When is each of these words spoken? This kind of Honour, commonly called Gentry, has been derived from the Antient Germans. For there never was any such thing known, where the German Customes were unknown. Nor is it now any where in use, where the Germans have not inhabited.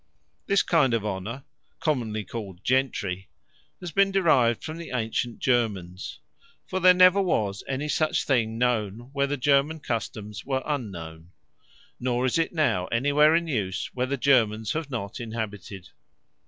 This 0.47 0.63
kind 0.63 0.95
of 0.95 1.05
Honour, 1.05 1.43
commonly 1.79 2.23
called 2.23 2.63
Gentry, 2.63 3.29
has 3.79 3.91
been 3.91 4.09
derived 4.11 4.63
from 4.63 4.77
the 4.77 4.89
Antient 4.91 5.37
Germans. 5.37 6.17
For 6.65 6.79
there 6.79 6.95
never 6.95 7.21
was 7.21 7.63
any 7.67 7.87
such 7.87 8.23
thing 8.23 8.57
known, 8.57 9.11
where 9.13 9.27
the 9.27 9.37
German 9.37 9.79
Customes 9.79 10.43
were 10.43 10.63
unknown. 10.65 11.29
Nor 11.99 12.25
is 12.25 12.39
it 12.39 12.51
now 12.51 12.87
any 12.87 13.11
where 13.11 13.35
in 13.35 13.45
use, 13.47 13.91
where 13.93 14.07
the 14.07 14.17
Germans 14.17 14.71
have 14.73 14.89
not 14.89 15.19
inhabited. 15.19 15.89